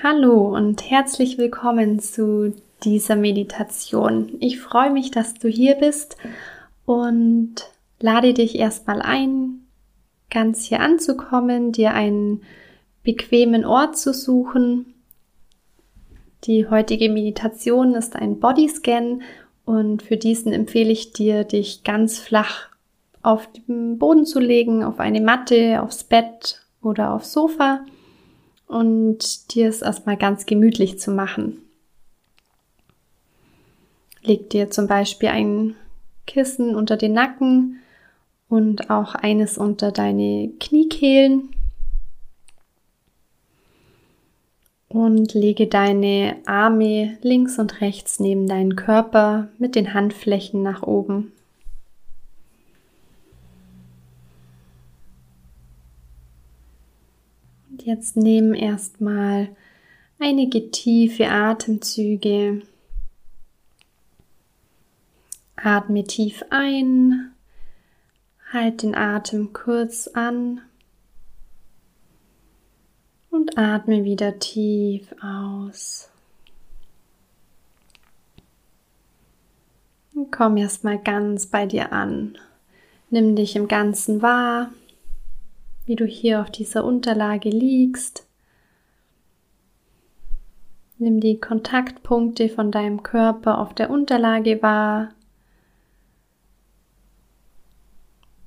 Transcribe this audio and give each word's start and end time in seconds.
Hallo 0.00 0.54
und 0.54 0.88
herzlich 0.88 1.38
willkommen 1.38 1.98
zu 1.98 2.54
dieser 2.84 3.16
Meditation. 3.16 4.36
Ich 4.38 4.60
freue 4.60 4.92
mich, 4.92 5.10
dass 5.10 5.34
du 5.34 5.48
hier 5.48 5.74
bist 5.74 6.16
und 6.86 7.54
lade 7.98 8.32
dich 8.32 8.60
erstmal 8.60 9.02
ein, 9.02 9.66
ganz 10.30 10.62
hier 10.62 10.78
anzukommen, 10.78 11.72
dir 11.72 11.94
einen 11.94 12.42
bequemen 13.02 13.64
Ort 13.64 13.98
zu 13.98 14.14
suchen. 14.14 14.94
Die 16.44 16.68
heutige 16.68 17.08
Meditation 17.08 17.94
ist 17.96 18.14
ein 18.14 18.38
Bodyscan 18.38 19.22
und 19.64 20.02
für 20.02 20.16
diesen 20.16 20.52
empfehle 20.52 20.92
ich 20.92 21.12
dir, 21.12 21.42
dich 21.42 21.82
ganz 21.82 22.20
flach 22.20 22.68
auf 23.20 23.48
den 23.50 23.98
Boden 23.98 24.26
zu 24.26 24.38
legen, 24.38 24.84
auf 24.84 25.00
eine 25.00 25.20
Matte, 25.20 25.82
aufs 25.82 26.04
Bett 26.04 26.62
oder 26.82 27.14
aufs 27.14 27.32
Sofa 27.32 27.80
und 28.68 29.54
dir 29.54 29.68
es 29.68 29.82
erstmal 29.82 30.16
ganz 30.16 30.46
gemütlich 30.46 31.00
zu 31.00 31.10
machen. 31.10 31.58
Leg 34.22 34.50
dir 34.50 34.70
zum 34.70 34.86
Beispiel 34.86 35.30
ein 35.30 35.74
Kissen 36.26 36.76
unter 36.76 36.96
den 36.96 37.14
Nacken 37.14 37.80
und 38.48 38.90
auch 38.90 39.14
eines 39.14 39.58
unter 39.58 39.90
deine 39.90 40.50
Kniekehlen. 40.60 41.48
Und 44.88 45.34
lege 45.34 45.66
deine 45.66 46.36
Arme 46.46 47.18
links 47.22 47.58
und 47.58 47.80
rechts 47.82 48.20
neben 48.20 48.46
deinen 48.46 48.74
Körper 48.74 49.48
mit 49.58 49.74
den 49.74 49.92
Handflächen 49.92 50.62
nach 50.62 50.82
oben. 50.82 51.32
Jetzt 57.88 58.16
nehmen 58.16 58.54
erstmal 58.54 59.48
einige 60.18 60.70
tiefe 60.70 61.28
Atemzüge. 61.28 62.62
Atme 65.56 66.04
tief 66.04 66.44
ein, 66.50 67.32
halt 68.52 68.82
den 68.82 68.94
Atem 68.94 69.52
kurz 69.54 70.06
an 70.08 70.60
und 73.30 73.56
atme 73.56 74.04
wieder 74.04 74.38
tief 74.38 75.12
aus. 75.22 76.10
Und 80.14 80.30
komm 80.30 80.58
erstmal 80.58 80.98
ganz 80.98 81.46
bei 81.46 81.64
dir 81.64 81.92
an. 81.92 82.36
Nimm 83.08 83.34
dich 83.34 83.56
im 83.56 83.66
Ganzen 83.66 84.20
wahr 84.20 84.70
wie 85.88 85.96
du 85.96 86.04
hier 86.04 86.42
auf 86.42 86.50
dieser 86.50 86.84
Unterlage 86.84 87.48
liegst. 87.48 88.26
Nimm 90.98 91.18
die 91.18 91.40
Kontaktpunkte 91.40 92.50
von 92.50 92.70
deinem 92.70 93.02
Körper 93.02 93.56
auf 93.58 93.72
der 93.72 93.88
Unterlage 93.88 94.60
wahr. 94.62 95.14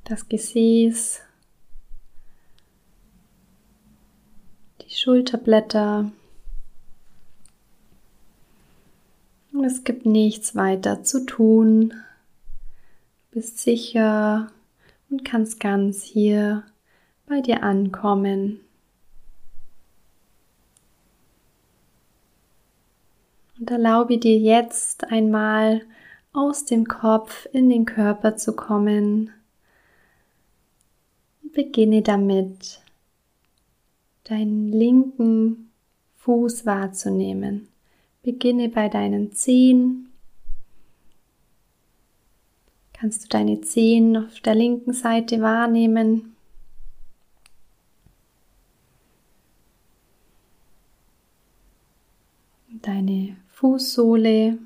Das 0.04 0.30
Gesäß, 0.30 1.22
die 4.82 4.94
Schulterblätter. 4.94 6.12
Und 9.52 9.64
es 9.64 9.84
gibt 9.84 10.06
nichts 10.06 10.56
weiter 10.56 11.04
zu 11.04 11.26
tun. 11.26 11.90
Du 11.90 13.40
bist 13.40 13.58
sicher 13.58 14.52
und 15.10 15.26
kannst 15.26 15.60
ganz 15.60 16.04
hier 16.04 16.66
bei 17.32 17.40
dir 17.40 17.64
ankommen. 17.64 18.60
Und 23.58 23.72
erlaube 23.72 24.18
dir 24.18 24.38
jetzt 24.38 25.10
einmal 25.10 25.82
aus 26.34 26.66
dem 26.66 26.86
Kopf 26.88 27.48
in 27.54 27.70
den 27.70 27.86
Körper 27.86 28.36
zu 28.36 28.54
kommen. 28.54 29.32
Und 31.42 31.54
beginne 31.54 32.02
damit, 32.02 32.82
deinen 34.26 34.74
linken 34.74 35.72
Fuß 36.18 36.66
wahrzunehmen. 36.66 37.70
Beginne 38.24 38.68
bei 38.68 38.90
deinen 38.90 39.32
Zehen. 39.32 40.12
Kannst 42.92 43.24
du 43.24 43.30
deine 43.30 43.62
Zehen 43.62 44.18
auf 44.18 44.42
der 44.42 44.56
linken 44.56 44.92
Seite 44.92 45.40
wahrnehmen? 45.40 46.31
Deine 53.02 53.36
Fußsohle. 53.48 54.58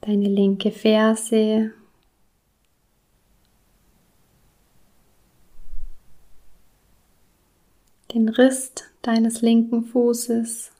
Deine 0.00 0.28
linke 0.28 0.72
Ferse. 0.72 1.72
Den 8.12 8.28
Rist 8.28 8.90
deines 9.02 9.40
linken 9.40 9.84
Fußes. 9.84 10.72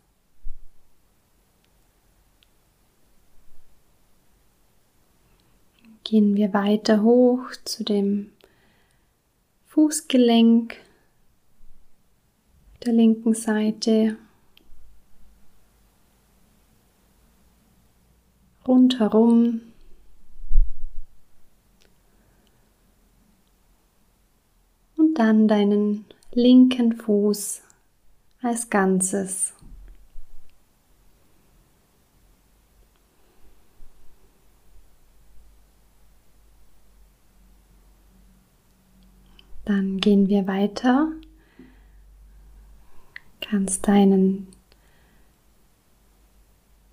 Gehen 6.02 6.34
wir 6.34 6.52
weiter 6.52 7.02
hoch 7.02 7.52
zu 7.64 7.84
dem 7.84 8.32
Fußgelenk 9.80 10.76
der 12.84 12.92
linken 12.92 13.32
Seite 13.32 14.18
rundherum 18.68 19.62
und 24.98 25.14
dann 25.14 25.48
deinen 25.48 26.04
linken 26.34 26.92
Fuß 26.98 27.62
als 28.42 28.68
Ganzes. 28.68 29.54
Gehen 40.00 40.28
wir 40.28 40.46
weiter. 40.46 41.12
Kannst 43.40 43.86
deinen 43.86 44.48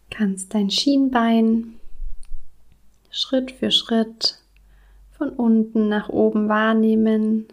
kannst 0.09 0.53
dein 0.53 0.69
Schienbein 0.69 1.79
Schritt 3.09 3.51
für 3.51 3.71
Schritt 3.71 4.41
von 5.11 5.29
unten 5.29 5.87
nach 5.87 6.09
oben 6.09 6.49
wahrnehmen. 6.49 7.47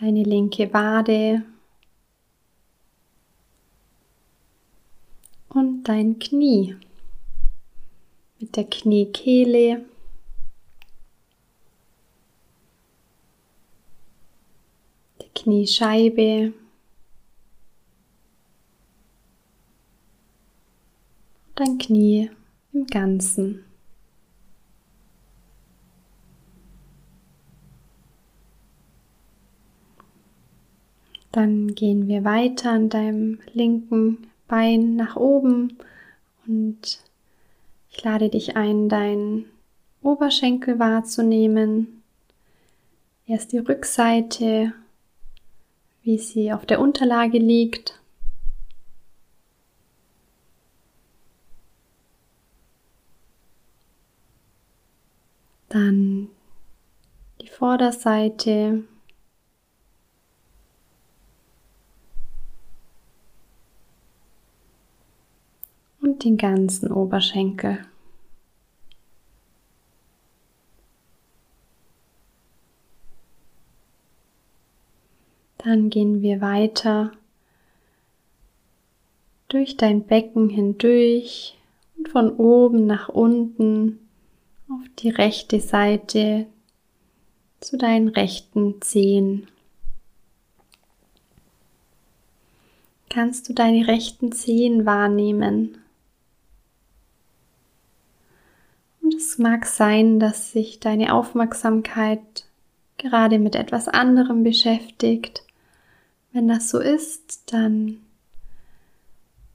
Deine 0.00 0.24
linke 0.24 0.72
Wade 0.72 1.42
und 5.50 5.84
dein 5.84 6.18
Knie 6.18 6.74
mit 8.40 8.56
der 8.56 8.64
Kniekehle 8.64 9.84
Kniescheibe. 15.40 16.52
Dein 21.54 21.78
Knie 21.78 22.30
im 22.74 22.86
Ganzen. 22.86 23.64
Dann 31.32 31.74
gehen 31.74 32.06
wir 32.06 32.24
weiter 32.24 32.72
an 32.72 32.90
deinem 32.90 33.38
linken 33.54 34.26
Bein 34.46 34.96
nach 34.96 35.16
oben 35.16 35.78
und 36.46 37.02
ich 37.88 38.04
lade 38.04 38.28
dich 38.28 38.56
ein, 38.56 38.90
deinen 38.90 39.46
Oberschenkel 40.02 40.78
wahrzunehmen. 40.78 42.02
Erst 43.26 43.52
die 43.52 43.58
Rückseite 43.58 44.74
wie 46.10 46.18
sie 46.18 46.52
auf 46.52 46.66
der 46.66 46.80
Unterlage 46.80 47.38
liegt. 47.38 48.00
Dann 55.68 56.26
die 57.40 57.46
Vorderseite. 57.46 58.82
Und 66.02 66.24
den 66.24 66.36
ganzen 66.36 66.90
Oberschenkel. 66.90 67.86
Dann 75.70 75.88
gehen 75.88 76.20
wir 76.20 76.40
weiter 76.40 77.12
durch 79.46 79.76
dein 79.76 80.02
Becken 80.04 80.48
hindurch 80.48 81.56
und 81.96 82.08
von 82.08 82.32
oben 82.32 82.86
nach 82.86 83.08
unten 83.08 84.00
auf 84.68 84.84
die 84.98 85.10
rechte 85.10 85.60
Seite 85.60 86.46
zu 87.60 87.78
deinen 87.78 88.08
rechten 88.08 88.82
Zehen. 88.82 89.46
Kannst 93.08 93.48
du 93.48 93.52
deine 93.52 93.86
rechten 93.86 94.32
Zehen 94.32 94.86
wahrnehmen? 94.86 95.78
Und 99.02 99.14
es 99.14 99.38
mag 99.38 99.66
sein, 99.66 100.18
dass 100.18 100.50
sich 100.50 100.80
deine 100.80 101.14
Aufmerksamkeit 101.14 102.44
gerade 102.98 103.38
mit 103.38 103.54
etwas 103.54 103.86
anderem 103.86 104.42
beschäftigt. 104.42 105.44
Wenn 106.32 106.48
das 106.48 106.70
so 106.70 106.78
ist, 106.78 107.52
dann 107.52 108.00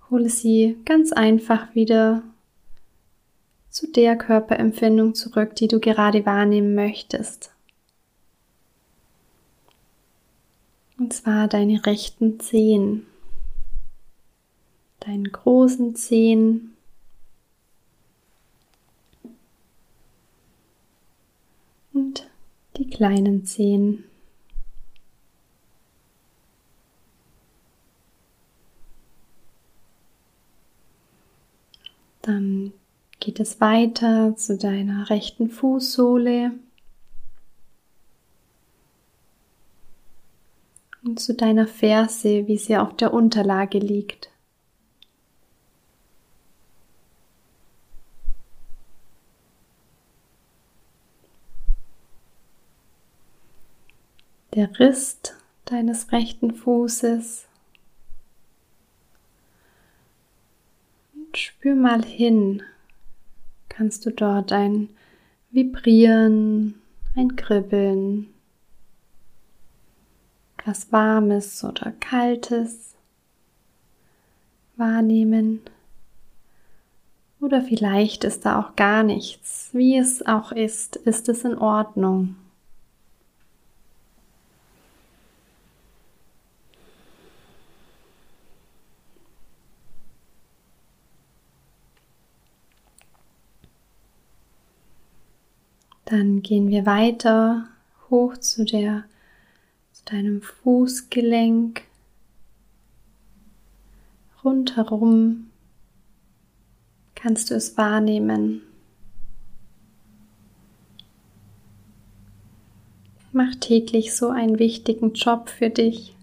hole 0.09 0.29
sie 0.29 0.77
ganz 0.85 1.11
einfach 1.11 1.73
wieder 1.73 2.23
zu 3.69 3.91
der 3.91 4.15
Körperempfindung 4.17 5.15
zurück, 5.15 5.55
die 5.55 5.67
du 5.67 5.79
gerade 5.79 6.25
wahrnehmen 6.25 6.75
möchtest. 6.75 7.51
Und 10.97 11.13
zwar 11.13 11.47
deine 11.47 11.85
rechten 11.85 12.39
Zehen, 12.39 13.05
deinen 15.01 15.31
großen 15.31 15.95
Zehen, 15.95 16.75
und 21.95 22.29
die 22.77 22.89
kleinen 22.89 23.45
Zehen. 23.45 24.03
Dann 32.21 32.73
geht 33.35 33.45
es 33.45 33.59
weiter 33.59 34.33
zu 34.37 34.57
deiner 34.57 35.09
rechten 35.09 35.49
Fußsohle 35.49 36.51
und 41.03 41.19
zu 41.19 41.33
deiner 41.33 41.67
Ferse, 41.67 42.47
wie 42.47 42.57
sie 42.57 42.77
auf 42.77 42.95
der 42.95 43.13
Unterlage 43.13 43.79
liegt. 43.79 44.29
der 54.53 54.79
Rist 54.79 55.35
deines 55.65 56.13
rechten 56.13 56.55
Fußes. 56.55 57.45
Und 61.13 61.37
spür 61.37 61.75
mal 61.75 62.01
hin. 62.01 62.63
Kannst 63.75 64.05
du 64.05 64.09
dort 64.11 64.53
ein 64.53 64.87
Vibrieren, 65.51 66.75
ein 67.13 67.35
Kribbeln, 67.35 68.27
etwas 70.57 70.93
Warmes 70.93 71.61
oder 71.61 71.91
Kaltes 71.99 72.95
wahrnehmen? 74.77 75.59
Oder 77.41 77.61
vielleicht 77.61 78.23
ist 78.23 78.45
da 78.45 78.61
auch 78.61 78.77
gar 78.77 79.03
nichts. 79.03 79.71
Wie 79.73 79.97
es 79.97 80.25
auch 80.25 80.53
ist, 80.53 80.95
ist 80.95 81.27
es 81.27 81.43
in 81.43 81.57
Ordnung. 81.57 82.37
Dann 96.05 96.41
gehen 96.41 96.69
wir 96.69 96.85
weiter 96.85 97.67
hoch 98.09 98.37
zu 98.37 98.63
der 98.63 99.05
zu 99.91 100.05
deinem 100.05 100.41
Fußgelenk 100.41 101.83
rundherum 104.43 105.47
kannst 107.15 107.49
du 107.49 107.55
es 107.55 107.75
wahrnehmen. 107.75 108.61
Mach 113.31 113.55
täglich 113.55 114.15
so 114.15 114.29
einen 114.29 114.59
wichtigen 114.59 115.13
Job 115.13 115.49
für 115.49 115.69
dich, 115.69 116.15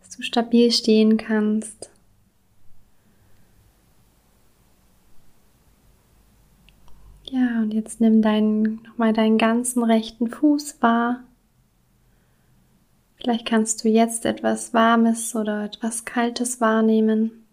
dass 0.00 0.10
du 0.10 0.22
stabil 0.22 0.70
stehen 0.70 1.16
kannst. 1.16 1.90
Ja, 7.24 7.62
und 7.62 7.74
jetzt 7.86 8.00
nimm 8.00 8.20
deinen, 8.20 8.82
nochmal 8.82 9.12
deinen 9.12 9.38
ganzen 9.38 9.84
rechten 9.84 10.28
Fuß 10.28 10.82
wahr. 10.82 11.22
Vielleicht 13.14 13.46
kannst 13.46 13.84
du 13.84 13.88
jetzt 13.88 14.26
etwas 14.26 14.74
Warmes 14.74 15.36
oder 15.36 15.64
etwas 15.64 16.04
Kaltes 16.04 16.60
wahrnehmen. 16.60 17.46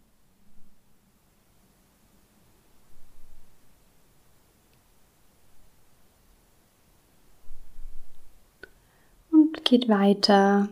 Und 9.31 9.63
geht 9.63 9.87
weiter 9.87 10.69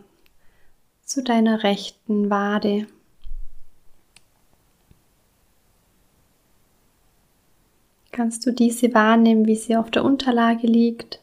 zu 1.04 1.22
deiner 1.22 1.62
rechten 1.62 2.30
Wade. 2.30 2.88
Kannst 8.12 8.44
du 8.46 8.52
diese 8.52 8.92
wahrnehmen, 8.94 9.46
wie 9.46 9.56
sie 9.56 9.74
auf 9.76 9.90
der 9.90 10.04
Unterlage 10.04 10.66
liegt. 10.66 11.20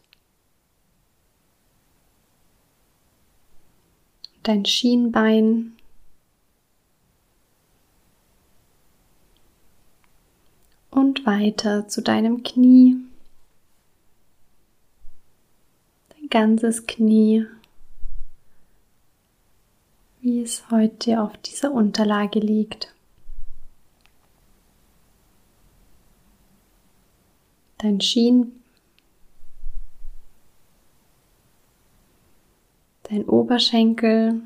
Dein 4.44 4.66
Schienbein. 4.66 5.74
Und 10.90 11.26
weiter 11.26 11.88
zu 11.88 12.02
deinem 12.02 12.42
Knie. 12.44 12.98
Dein 16.10 16.30
ganzes 16.30 16.88
Knie, 16.88 17.46
wie 20.22 20.42
es 20.42 20.70
heute 20.72 21.22
auf 21.22 21.38
dieser 21.38 21.72
Unterlage 21.72 22.40
liegt. 22.40 22.94
Dein 27.80 28.02
Schien, 28.02 28.62
dein 33.04 33.28
Oberschenkel, 33.28 34.42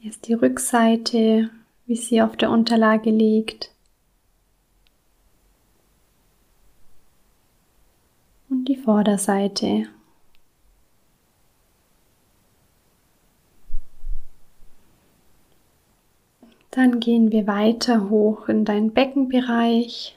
jetzt 0.00 0.26
die 0.26 0.34
Rückseite, 0.34 1.50
wie 1.86 1.96
sie 1.96 2.20
auf 2.20 2.36
der 2.36 2.50
Unterlage 2.50 3.10
liegt. 3.10 3.70
Und 8.50 8.66
die 8.66 8.76
Vorderseite. 8.76 9.86
Dann 16.70 17.00
gehen 17.00 17.30
wir 17.30 17.46
weiter 17.46 18.10
hoch 18.10 18.48
in 18.48 18.64
deinen 18.64 18.92
Beckenbereich 18.92 20.16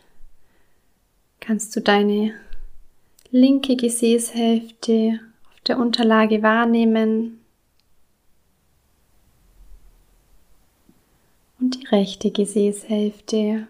kannst 1.46 1.76
du 1.76 1.82
deine 1.82 2.34
linke 3.30 3.76
Gesäßhälfte 3.76 5.20
auf 5.48 5.60
der 5.68 5.78
Unterlage 5.78 6.42
wahrnehmen 6.42 7.40
und 11.60 11.76
die 11.76 11.88
rechte 11.88 12.32
Gesäßhälfte. 12.32 13.68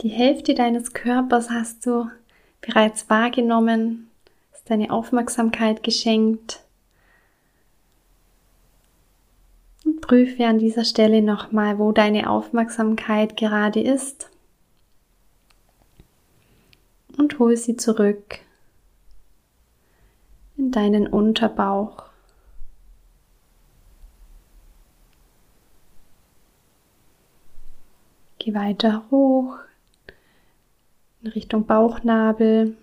Die 0.00 0.08
Hälfte 0.08 0.54
deines 0.54 0.94
Körpers 0.94 1.50
hast 1.50 1.84
du 1.84 2.10
bereits 2.62 3.10
wahrgenommen, 3.10 4.08
ist 4.54 4.70
deine 4.70 4.90
Aufmerksamkeit 4.90 5.82
geschenkt. 5.82 6.65
Prüfe 10.06 10.46
an 10.46 10.58
dieser 10.58 10.84
Stelle 10.84 11.20
nochmal, 11.20 11.80
wo 11.80 11.90
deine 11.90 12.30
Aufmerksamkeit 12.30 13.36
gerade 13.36 13.80
ist 13.80 14.30
und 17.18 17.40
hol 17.40 17.56
sie 17.56 17.76
zurück 17.76 18.38
in 20.56 20.70
deinen 20.70 21.08
Unterbauch. 21.08 22.04
Geh 28.38 28.54
weiter 28.54 29.02
hoch 29.10 29.58
in 31.20 31.30
Richtung 31.32 31.66
Bauchnabel. 31.66 32.76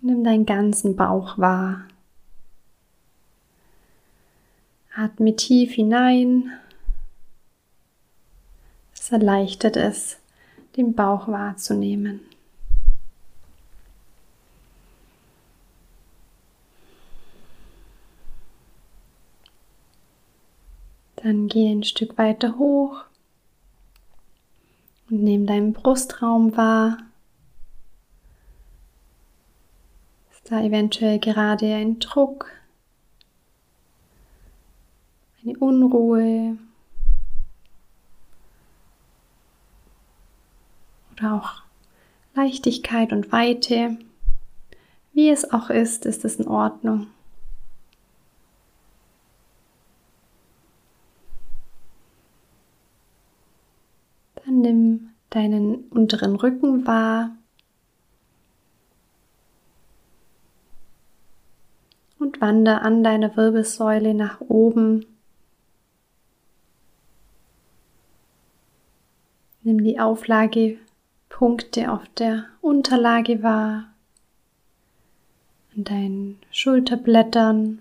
Nimm 0.00 0.22
deinen 0.22 0.46
ganzen 0.46 0.94
Bauch 0.94 1.38
wahr. 1.38 1.89
Atme 4.94 5.36
tief 5.36 5.74
hinein. 5.74 6.52
Es 8.92 9.12
erleichtert 9.12 9.76
es, 9.76 10.18
den 10.76 10.94
Bauch 10.94 11.28
wahrzunehmen. 11.28 12.20
Dann 21.22 21.48
geh 21.48 21.70
ein 21.70 21.82
Stück 21.82 22.16
weiter 22.18 22.56
hoch 22.58 23.04
und 25.10 25.22
nimm 25.22 25.46
deinen 25.46 25.72
Brustraum 25.72 26.56
wahr. 26.56 26.98
Ist 30.32 30.50
da 30.50 30.62
eventuell 30.62 31.18
gerade 31.18 31.74
ein 31.74 31.98
Druck, 31.98 32.50
eine 35.42 35.58
Unruhe 35.58 36.58
oder 41.12 41.34
auch 41.34 41.62
Leichtigkeit 42.34 43.12
und 43.12 43.32
Weite. 43.32 43.98
Wie 45.12 45.28
es 45.28 45.52
auch 45.52 45.70
ist, 45.70 46.06
ist 46.06 46.24
es 46.24 46.36
in 46.36 46.46
Ordnung. 46.46 47.08
Dann 54.44 54.60
nimm 54.60 55.10
deinen 55.30 55.84
unteren 55.90 56.36
Rücken 56.36 56.86
wahr 56.86 57.30
und 62.18 62.40
wander 62.40 62.82
an 62.82 63.02
deiner 63.02 63.36
Wirbelsäule 63.36 64.14
nach 64.14 64.40
oben. 64.40 65.06
Nimm 69.70 69.84
die 69.84 70.00
Auflagepunkte 70.00 71.92
auf 71.92 72.02
der 72.18 72.46
Unterlage 72.60 73.40
wahr, 73.44 73.84
an 75.76 75.84
deinen 75.84 76.40
Schulterblättern. 76.50 77.78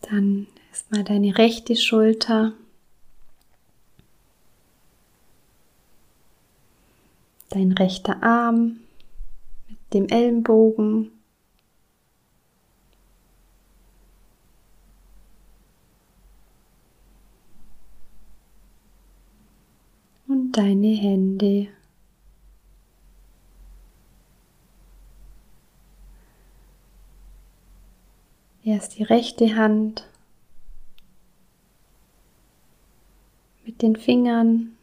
Dann 0.00 0.46
erstmal 0.70 1.04
deine 1.04 1.36
rechte 1.36 1.76
Schulter. 1.76 2.54
Dein 7.50 7.72
rechter 7.72 8.22
Arm 8.22 8.80
mit 9.68 9.76
dem 9.92 10.08
Ellenbogen. 10.08 11.13
Deine 20.54 20.94
Hände. 20.94 21.66
Erst 28.62 28.96
die 28.96 29.02
rechte 29.02 29.56
Hand 29.56 30.08
mit 33.64 33.82
den 33.82 33.96
Fingern. 33.96 34.76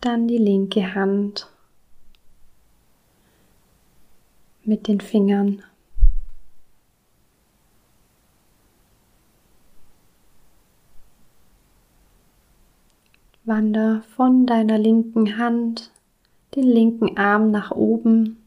Dann 0.00 0.26
die 0.26 0.38
linke 0.38 0.96
Hand 0.96 1.46
mit 4.64 4.88
den 4.88 5.00
Fingern. 5.00 5.62
Wander 13.50 14.02
von 14.16 14.46
deiner 14.46 14.78
linken 14.78 15.36
Hand 15.36 15.90
den 16.54 16.64
linken 16.64 17.18
Arm 17.18 17.50
nach 17.50 17.70
oben 17.70 18.40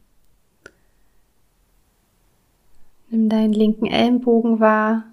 Nimm 3.14 3.28
deinen 3.28 3.52
linken 3.52 3.86
Ellenbogen 3.86 4.58
wahr, 4.58 5.04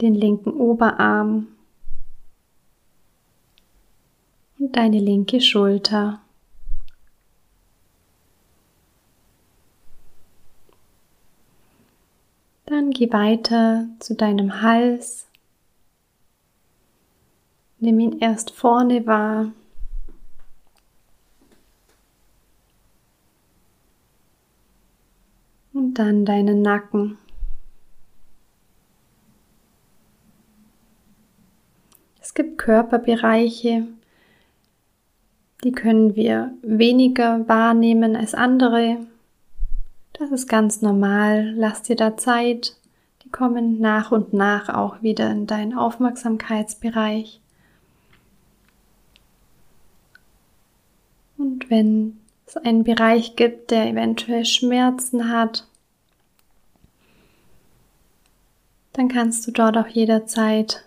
den 0.00 0.16
linken 0.16 0.50
Oberarm 0.50 1.46
und 4.58 4.74
deine 4.74 4.98
linke 4.98 5.40
Schulter. 5.40 6.20
Dann 12.66 12.90
geh 12.90 13.12
weiter 13.12 13.86
zu 14.00 14.16
deinem 14.16 14.60
Hals. 14.60 15.27
Nimm 17.80 18.00
ihn 18.00 18.18
erst 18.18 18.50
vorne 18.50 19.06
wahr. 19.06 19.52
und 25.78 25.94
dann 25.94 26.24
deinen 26.24 26.60
Nacken. 26.60 27.18
Es 32.20 32.34
gibt 32.34 32.58
Körperbereiche, 32.58 33.86
die 35.64 35.72
können 35.72 36.14
wir 36.14 36.52
weniger 36.62 37.48
wahrnehmen 37.48 38.16
als 38.16 38.34
andere. 38.34 38.98
Das 40.12 40.30
ist 40.30 40.48
ganz 40.48 40.82
normal. 40.82 41.52
Lass 41.56 41.82
dir 41.82 41.96
da 41.96 42.16
Zeit. 42.16 42.76
Die 43.24 43.30
kommen 43.30 43.80
nach 43.80 44.12
und 44.12 44.32
nach 44.32 44.68
auch 44.68 45.02
wieder 45.02 45.30
in 45.30 45.46
deinen 45.46 45.76
Aufmerksamkeitsbereich. 45.76 47.40
Und 51.38 51.70
wenn 51.70 52.18
es 52.46 52.56
einen 52.56 52.84
Bereich 52.84 53.36
gibt, 53.36 53.70
der 53.70 53.88
eventuell 53.88 54.44
Schmerzen 54.44 55.30
hat, 55.30 55.66
dann 58.92 59.08
kannst 59.08 59.46
du 59.46 59.52
dort 59.52 59.76
auch 59.78 59.86
jederzeit 59.86 60.84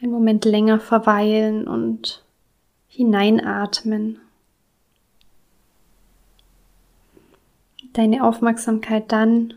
einen 0.00 0.10
Moment 0.10 0.46
länger 0.46 0.80
verweilen 0.80 1.68
und 1.68 2.24
hineinatmen. 2.88 4.18
Deine 7.92 8.24
Aufmerksamkeit 8.24 9.12
dann 9.12 9.54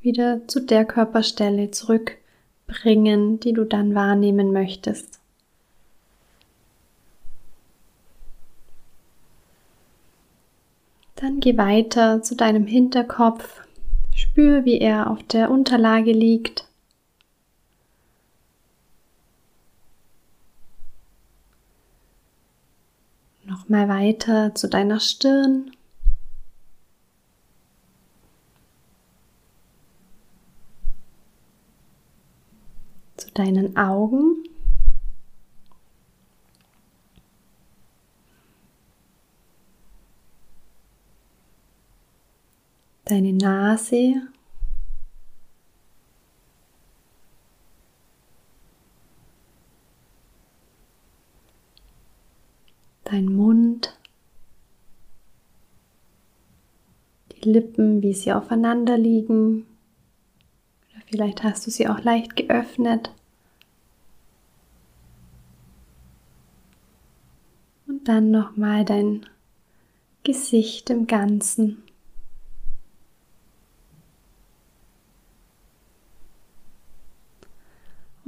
wieder 0.00 0.46
zu 0.48 0.60
der 0.60 0.84
Körperstelle 0.84 1.70
zurückbringen, 1.70 3.38
die 3.38 3.52
du 3.52 3.64
dann 3.64 3.94
wahrnehmen 3.94 4.52
möchtest. 4.52 5.19
Dann 11.20 11.38
geh 11.40 11.58
weiter 11.58 12.22
zu 12.22 12.34
deinem 12.34 12.66
Hinterkopf. 12.66 13.60
Spür, 14.14 14.64
wie 14.64 14.78
er 14.78 15.10
auf 15.10 15.22
der 15.24 15.50
Unterlage 15.50 16.12
liegt. 16.12 16.66
Nochmal 23.44 23.88
weiter 23.88 24.54
zu 24.54 24.66
deiner 24.66 24.98
Stirn. 24.98 25.72
Zu 33.18 33.30
deinen 33.32 33.76
Augen. 33.76 34.39
Deine 43.10 43.32
Nase, 43.32 44.22
dein 53.04 53.24
Mund, 53.26 53.98
die 57.32 57.50
Lippen, 57.50 58.02
wie 58.02 58.14
sie 58.14 58.32
aufeinander 58.32 58.96
liegen. 58.96 59.66
Oder 60.92 61.02
vielleicht 61.06 61.42
hast 61.42 61.66
du 61.66 61.70
sie 61.70 61.88
auch 61.88 62.00
leicht 62.00 62.36
geöffnet. 62.36 63.12
Und 67.88 68.06
dann 68.06 68.30
nochmal 68.30 68.84
dein 68.84 69.26
Gesicht 70.22 70.90
im 70.90 71.08
Ganzen. 71.08 71.82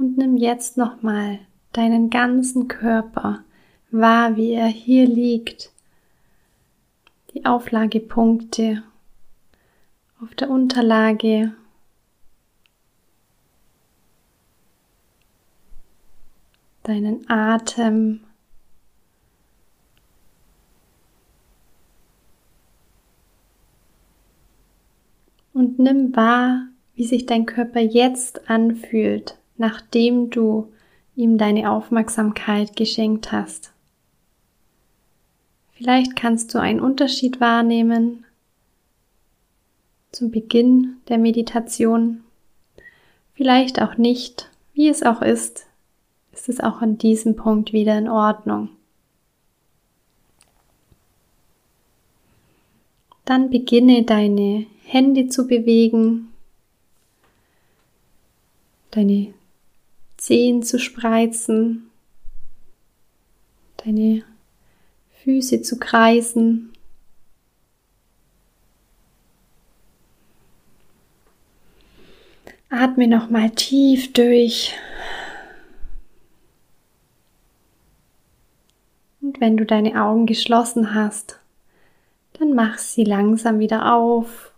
Und 0.03 0.17
nimm 0.17 0.32
jetzt 0.43 0.77
nochmal 0.77 1.39
deinen 1.71 2.09
ganzen 2.09 2.67
Körper 2.67 3.43
wahr, 3.89 4.35
wie 4.35 4.51
er 4.51 4.67
hier 4.67 5.07
liegt. 5.07 5.71
Die 7.33 7.45
Auflagepunkte 7.45 8.83
auf 10.21 10.35
der 10.35 10.49
Unterlage. 10.49 11.53
Deinen 16.83 17.29
Atem. 17.29 18.19
Und 25.53 25.79
nimm 25.79 26.15
wahr, 26.15 26.67
wie 26.95 27.05
sich 27.05 27.25
dein 27.25 27.45
Körper 27.45 27.79
jetzt 27.79 28.49
anfühlt, 28.49 29.37
nachdem 29.63 30.29
du 30.29 30.73
ihm 31.15 31.37
deine 31.37 31.71
Aufmerksamkeit 31.71 32.75
geschenkt 32.75 33.31
hast. 33.31 33.71
Vielleicht 35.71 36.17
kannst 36.17 36.53
du 36.53 36.59
einen 36.59 36.81
Unterschied 36.81 37.39
wahrnehmen 37.39 38.25
zum 40.11 40.31
Beginn 40.31 40.97
der 41.07 41.17
Meditation, 41.17 42.25
vielleicht 43.35 43.81
auch 43.81 43.95
nicht, 43.95 44.49
wie 44.73 44.89
es 44.89 45.01
auch 45.01 45.21
ist, 45.21 45.65
ist 46.33 46.49
es 46.49 46.59
auch 46.59 46.81
an 46.81 46.97
diesem 46.97 47.37
Punkt 47.37 47.71
wieder 47.71 47.97
in 47.97 48.09
Ordnung. 48.09 48.67
Dann 53.23 53.49
beginne 53.49 54.03
deine 54.03 54.65
Hände 54.83 55.29
zu 55.29 55.47
bewegen, 55.47 56.33
deine 58.91 59.33
Zehen 60.23 60.63
zu 60.63 60.79
spreizen, 60.79 61.89
deine 63.75 64.23
Füße 65.21 65.63
zu 65.63 65.77
kreisen. 65.77 66.71
Atme 72.69 73.09
nochmal 73.09 73.49
tief 73.49 74.13
durch. 74.13 74.73
Und 79.19 79.41
wenn 79.41 79.57
du 79.57 79.65
deine 79.65 80.01
Augen 80.01 80.25
geschlossen 80.25 80.95
hast, 80.95 81.41
dann 82.39 82.53
mach 82.53 82.77
sie 82.77 83.03
langsam 83.03 83.59
wieder 83.59 83.93
auf 83.93 84.53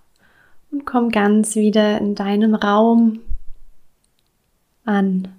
und 0.69 0.85
komm 0.85 1.09
ganz 1.09 1.55
wieder 1.55 1.97
in 1.97 2.13
deinem 2.13 2.53
Raum 2.53 3.21
an. 4.83 5.33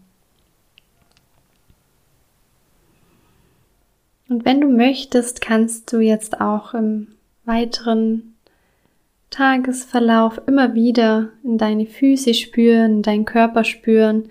Und 4.29 4.45
wenn 4.45 4.61
du 4.61 4.69
möchtest, 4.69 5.41
kannst 5.41 5.93
du 5.93 6.01
jetzt 6.01 6.41
auch 6.41 6.75
im 6.75 7.09
weiteren 7.45 8.35
Tagesverlauf 9.31 10.41
immer 10.47 10.75
wieder 10.75 11.31
in 11.45 11.59
deine 11.59 11.87
Füße 11.87 12.35
spüren, 12.35 13.03
deinen 13.03 13.25
Körper 13.25 13.65
spüren 13.65 14.29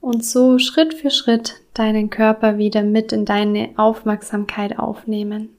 und 0.00 0.24
so 0.24 0.58
Schritt 0.58 0.94
für 0.94 1.10
Schritt 1.10 1.62
deinen 1.74 2.10
Körper 2.10 2.58
wieder 2.58 2.82
mit 2.82 3.12
in 3.12 3.24
deine 3.24 3.70
Aufmerksamkeit 3.76 4.78
aufnehmen. 4.78 5.50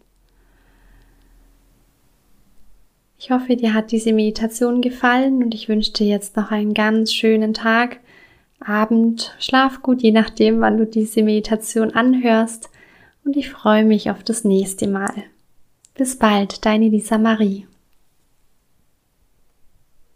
Ich 3.19 3.31
hoffe, 3.31 3.55
dir 3.55 3.73
hat 3.73 3.91
diese 3.91 4.13
Meditation 4.13 4.81
gefallen 4.81 5.43
und 5.43 5.55
ich 5.55 5.67
wünsche 5.67 5.93
dir 5.93 6.07
jetzt 6.07 6.37
noch 6.37 6.51
einen 6.51 6.75
ganz 6.75 7.13
schönen 7.13 7.53
Tag, 7.53 7.99
Abend, 8.59 9.35
Schlaf 9.39 9.81
gut, 9.81 10.01
je 10.01 10.11
nachdem, 10.11 10.61
wann 10.61 10.77
du 10.77 10.85
diese 10.85 11.23
Meditation 11.23 11.91
anhörst 11.91 12.69
und 13.27 13.35
ich 13.35 13.49
freue 13.49 13.83
mich 13.83 14.09
auf 14.09 14.23
das 14.23 14.45
nächste 14.45 14.87
Mal. 14.87 15.11
Bis 15.95 16.17
bald, 16.17 16.65
deine 16.65 16.87
Lisa 16.87 17.17
Marie. 17.17 17.67